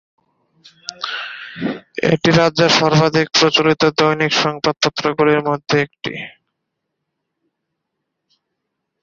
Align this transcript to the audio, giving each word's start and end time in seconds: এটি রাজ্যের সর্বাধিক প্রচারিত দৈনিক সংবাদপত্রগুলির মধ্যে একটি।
এটি 2.11 2.29
রাজ্যের 2.33 2.71
সর্বাধিক 2.79 3.27
প্রচারিত 3.37 3.81
দৈনিক 3.97 4.31
সংবাদপত্রগুলির 4.43 5.41
মধ্যে 5.49 5.75
একটি। 5.85 6.13